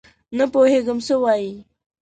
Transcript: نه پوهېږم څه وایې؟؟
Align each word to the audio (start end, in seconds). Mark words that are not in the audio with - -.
نه 0.37 0.45
پوهېږم 0.53 0.99
څه 1.07 1.15
وایې؟؟ 1.21 1.51